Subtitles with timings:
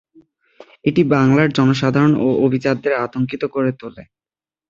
[0.85, 4.03] এটি বাংলার জনসাধারণ ও অভিজাতদের আতঙ্কিত করে তোলে।